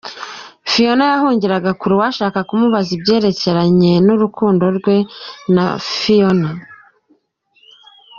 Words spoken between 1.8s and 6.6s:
uwashaka kumubaza ibyerekeye urukundo rwe na Phiona.